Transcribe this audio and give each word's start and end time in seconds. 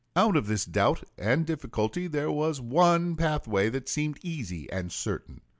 Out 0.15 0.35
of 0.35 0.47
this 0.47 0.65
doubt 0.65 1.03
and 1.15 1.45
difficulty 1.45 2.07
there 2.07 2.31
was 2.31 2.59
one 2.59 3.15
pathway 3.15 3.69
that 3.69 3.87
seemed 3.87 4.17
easy 4.23 4.67
and 4.71 4.91
certain. 4.91 5.41